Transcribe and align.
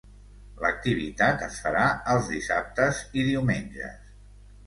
L'activitat 0.61 1.43
es 1.47 1.59
farà 1.65 1.83
els 2.13 2.31
dissabtes 2.31 3.01
i 3.21 3.27
diumenges. 3.27 4.11